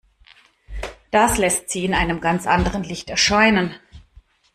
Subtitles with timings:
[1.11, 3.75] Das lässt sie in einem ganz anderem Licht erscheinen.